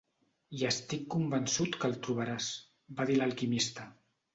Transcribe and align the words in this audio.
"I 0.59 0.63
estic 0.69 1.03
convençut 1.17 1.79
que 1.85 1.89
el 1.91 1.95
trobaràs", 2.09 2.51
va 2.99 3.11
dir 3.13 3.23
l'Alquimista. 3.23 3.93